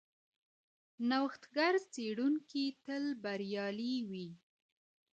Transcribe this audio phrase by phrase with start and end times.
[1.09, 4.29] نوښتګر څېړونکي تل بریالي وي.